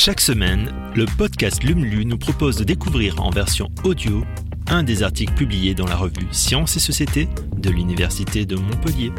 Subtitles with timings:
[0.00, 4.22] Chaque semaine, le podcast LUMLU nous propose de découvrir en version audio
[4.68, 9.10] un des articles publiés dans la revue Sciences et Société de l'Université de Montpellier.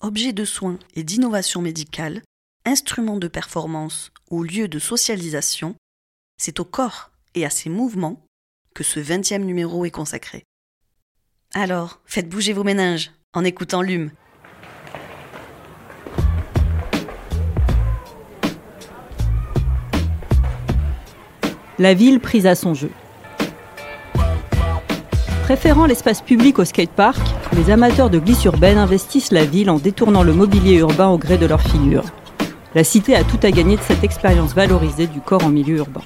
[0.00, 2.22] Objets de soins et d'innovation médicale,
[2.64, 5.76] instruments de performance ou lieux de socialisation,
[6.36, 8.26] c'est au corps et à ses mouvements
[8.74, 10.42] que ce 20e numéro est consacré.
[11.54, 14.10] Alors, faites bouger vos méninges en écoutant LUM.
[21.80, 22.90] La ville prise à son jeu.
[25.42, 27.20] Préférant l'espace public au skatepark,
[27.56, 31.36] les amateurs de glisse urbaine investissent la ville en détournant le mobilier urbain au gré
[31.36, 32.04] de leur figure.
[32.76, 36.02] La cité a tout à gagner de cette expérience valorisée du corps en milieu urbain.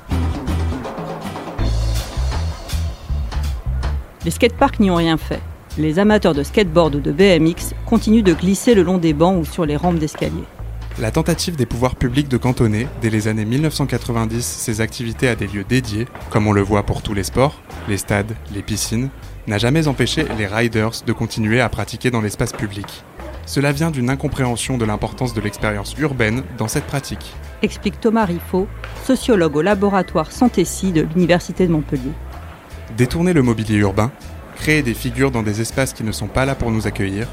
[4.24, 5.40] Les skateparks n'y ont rien fait.
[5.76, 9.44] Les amateurs de skateboard ou de BMX continuent de glisser le long des bancs ou
[9.44, 10.44] sur les rampes d'escalier.
[11.00, 15.46] La tentative des pouvoirs publics de cantonner, dès les années 1990, ces activités à des
[15.46, 19.08] lieux dédiés, comme on le voit pour tous les sports, les stades, les piscines,
[19.46, 23.04] n'a jamais empêché les riders de continuer à pratiquer dans l'espace public.
[23.46, 27.32] Cela vient d'une incompréhension de l'importance de l'expérience urbaine dans cette pratique.
[27.62, 28.66] Explique Thomas Riffaut,
[29.04, 32.12] sociologue au laboratoire Santécy de l'Université de Montpellier.
[32.96, 34.10] Détourner le mobilier urbain,
[34.56, 37.28] créer des figures dans des espaces qui ne sont pas là pour nous accueillir,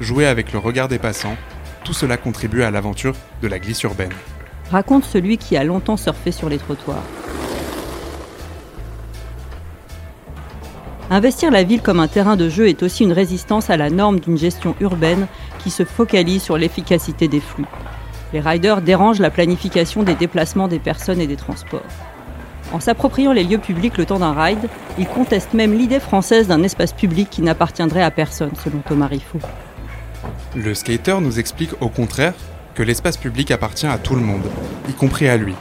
[0.00, 1.36] jouer avec le regard des passants,
[1.86, 4.12] tout cela contribue à l'aventure de la glisse urbaine.
[4.72, 7.04] Raconte celui qui a longtemps surfé sur les trottoirs.
[11.08, 14.18] Investir la ville comme un terrain de jeu est aussi une résistance à la norme
[14.18, 15.28] d'une gestion urbaine
[15.60, 17.66] qui se focalise sur l'efficacité des flux.
[18.32, 21.82] Les riders dérangent la planification des déplacements des personnes et des transports.
[22.72, 26.64] En s'appropriant les lieux publics le temps d'un ride, ils contestent même l'idée française d'un
[26.64, 29.38] espace public qui n'appartiendrait à personne, selon Thomas Riffaut.
[30.56, 32.32] Le skater nous explique au contraire
[32.74, 34.40] que l'espace public appartient à tout le monde,
[34.88, 35.54] y compris à lui.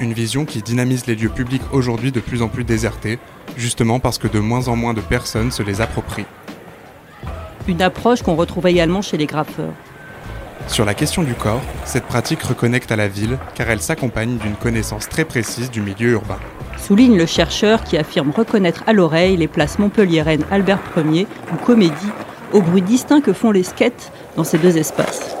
[0.00, 3.18] Une vision qui dynamise les lieux publics aujourd'hui de plus en plus désertés,
[3.58, 6.24] justement parce que de moins en moins de personnes se les approprient.
[7.68, 9.74] Une approche qu'on retrouve également chez les graffeurs.
[10.68, 14.56] Sur la question du corps, cette pratique reconnecte à la ville car elle s'accompagne d'une
[14.56, 16.38] connaissance très précise du milieu urbain.
[16.82, 21.94] Souligne le chercheur qui affirme reconnaître à l'oreille les places montpelliéraines Albert Ier ou Comédie
[22.52, 25.36] au bruit distinct que font les skates dans ces deux espaces.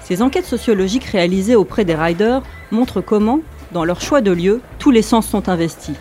[0.00, 3.40] Ces enquêtes sociologiques réalisées auprès des riders montrent comment,
[3.72, 5.96] dans leur choix de lieu, tous les sens sont investis.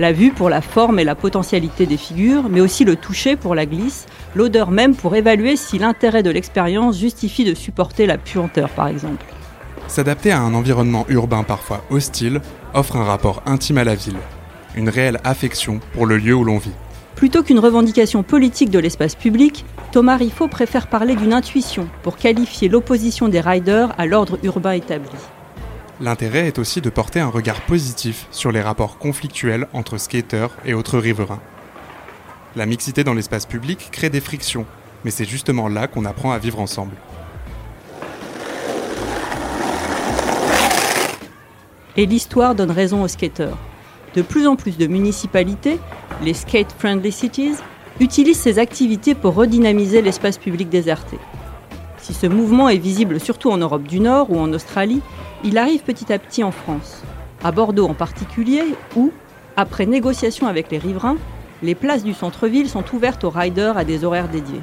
[0.00, 3.54] La vue pour la forme et la potentialité des figures, mais aussi le toucher pour
[3.54, 8.70] la glisse, l'odeur même pour évaluer si l'intérêt de l'expérience justifie de supporter la puanteur
[8.70, 9.26] par exemple.
[9.88, 12.40] S'adapter à un environnement urbain parfois hostile
[12.72, 14.16] offre un rapport intime à la ville,
[14.74, 16.72] une réelle affection pour le lieu où l'on vit.
[17.14, 22.70] Plutôt qu'une revendication politique de l'espace public, Thomas Riffaut préfère parler d'une intuition pour qualifier
[22.70, 25.10] l'opposition des riders à l'ordre urbain établi.
[26.02, 30.72] L'intérêt est aussi de porter un regard positif sur les rapports conflictuels entre skaters et
[30.72, 31.42] autres riverains.
[32.56, 34.64] La mixité dans l'espace public crée des frictions,
[35.04, 36.94] mais c'est justement là qu'on apprend à vivre ensemble.
[41.98, 43.58] Et l'histoire donne raison aux skateurs.
[44.14, 45.78] De plus en plus de municipalités,
[46.22, 47.56] les Skate Friendly Cities,
[48.00, 51.18] utilisent ces activités pour redynamiser l'espace public déserté.
[51.98, 55.02] Si ce mouvement est visible surtout en Europe du Nord ou en Australie,
[55.44, 57.02] il arrive petit à petit en France,
[57.42, 58.62] à Bordeaux en particulier,
[58.96, 59.12] où,
[59.56, 61.16] après négociation avec les riverains,
[61.62, 64.62] les places du centre-ville sont ouvertes aux riders à des horaires dédiés.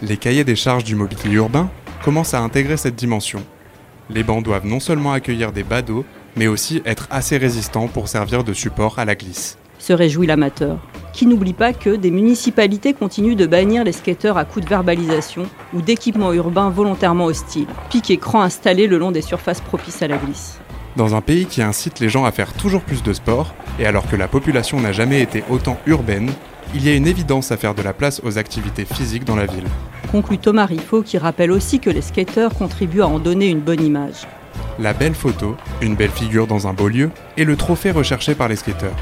[0.00, 1.70] Les cahiers des charges du mobilier urbain
[2.04, 3.42] commencent à intégrer cette dimension.
[4.10, 6.04] Les bancs doivent non seulement accueillir des badauds,
[6.36, 9.58] mais aussi être assez résistants pour servir de support à la glisse.
[9.78, 10.78] Se réjouit l'amateur,
[11.12, 15.46] qui n'oublie pas que des municipalités continuent de bannir les skateurs à coups de verbalisation
[15.74, 20.18] ou d'équipements urbains volontairement hostiles, pics écrans installés le long des surfaces propices à la
[20.18, 20.58] glisse.
[20.96, 24.08] Dans un pays qui incite les gens à faire toujours plus de sport, et alors
[24.08, 26.30] que la population n'a jamais été autant urbaine,
[26.74, 29.46] il y a une évidence à faire de la place aux activités physiques dans la
[29.46, 29.66] ville.
[30.10, 33.82] Conclut Thomas Riffaut qui rappelle aussi que les skateurs contribuent à en donner une bonne
[33.82, 34.26] image.
[34.78, 38.48] La belle photo, une belle figure dans un beau lieu, est le trophée recherché par
[38.48, 38.96] les skateurs.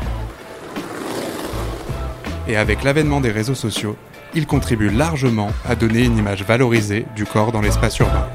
[2.47, 3.97] Et avec l'avènement des réseaux sociaux,
[4.35, 8.29] ils contribuent largement à donner une image valorisée du corps dans l'espace urbain.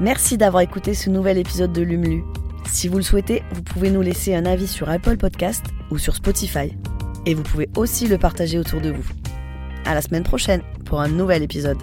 [0.00, 2.24] Merci d'avoir écouté ce nouvel épisode de Lumlu.
[2.66, 6.16] Si vous le souhaitez, vous pouvez nous laisser un avis sur Apple Podcast ou sur
[6.16, 6.76] Spotify.
[7.24, 9.04] Et vous pouvez aussi le partager autour de vous.
[9.84, 11.78] À la semaine prochaine pour un nouvel épisode.